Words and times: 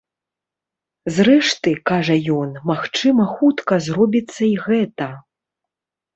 Зрэшты, 1.17 1.73
кажа 1.89 2.15
ён, 2.39 2.49
магчыма 2.71 3.29
хутка 3.35 3.73
зробіцца 3.91 4.41
і 4.49 4.51
гэта. 4.67 5.11